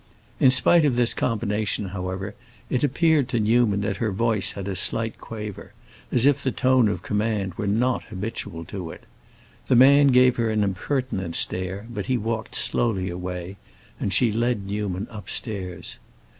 In 0.39 0.49
spite 0.49 0.83
of 0.83 0.95
this 0.95 1.13
combination, 1.13 1.89
however, 1.89 2.33
it 2.71 2.83
appeared 2.83 3.29
to 3.29 3.39
Newman 3.39 3.81
that 3.81 3.97
her 3.97 4.11
voice 4.11 4.53
had 4.53 4.67
a 4.67 4.75
slight 4.75 5.19
quaver, 5.19 5.73
as 6.11 6.25
if 6.25 6.41
the 6.41 6.51
tone 6.51 6.87
of 6.89 7.03
command 7.03 7.53
were 7.53 7.67
not 7.67 8.05
habitual 8.05 8.65
to 8.65 8.89
it. 8.89 9.03
The 9.67 9.75
man 9.75 10.07
gave 10.07 10.37
her 10.37 10.49
an 10.49 10.63
impertinent 10.63 11.35
stare, 11.35 11.85
but 11.87 12.07
he 12.07 12.17
walked 12.17 12.55
slowly 12.55 13.11
away, 13.11 13.57
and 13.99 14.11
she 14.11 14.31
led 14.31 14.65
Newman 14.65 15.05
upstairs. 15.11 15.99